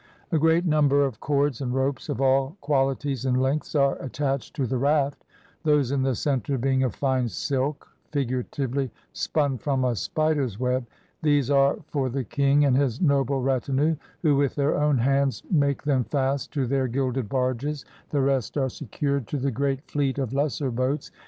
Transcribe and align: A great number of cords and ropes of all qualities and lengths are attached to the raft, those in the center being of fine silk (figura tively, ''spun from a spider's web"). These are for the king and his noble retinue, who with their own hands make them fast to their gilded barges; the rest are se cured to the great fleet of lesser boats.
A 0.31 0.39
great 0.39 0.65
number 0.65 1.05
of 1.05 1.19
cords 1.19 1.61
and 1.61 1.75
ropes 1.75 2.09
of 2.09 2.19
all 2.19 2.57
qualities 2.59 3.23
and 3.23 3.39
lengths 3.39 3.75
are 3.75 4.01
attached 4.01 4.55
to 4.55 4.65
the 4.65 4.79
raft, 4.79 5.23
those 5.61 5.91
in 5.91 6.01
the 6.01 6.15
center 6.15 6.57
being 6.57 6.81
of 6.81 6.95
fine 6.95 7.29
silk 7.29 7.87
(figura 8.11 8.43
tively, 8.45 8.89
''spun 9.13 9.59
from 9.59 9.85
a 9.85 9.95
spider's 9.95 10.59
web"). 10.59 10.87
These 11.21 11.51
are 11.51 11.77
for 11.85 12.09
the 12.09 12.23
king 12.23 12.65
and 12.65 12.75
his 12.75 12.99
noble 12.99 13.43
retinue, 13.43 13.95
who 14.23 14.35
with 14.35 14.55
their 14.55 14.75
own 14.75 14.97
hands 14.97 15.43
make 15.51 15.83
them 15.83 16.03
fast 16.05 16.51
to 16.53 16.65
their 16.65 16.87
gilded 16.87 17.29
barges; 17.29 17.85
the 18.09 18.21
rest 18.21 18.57
are 18.57 18.69
se 18.69 18.87
cured 18.89 19.27
to 19.27 19.37
the 19.37 19.51
great 19.51 19.83
fleet 19.83 20.17
of 20.17 20.33
lesser 20.33 20.71
boats. 20.71 21.11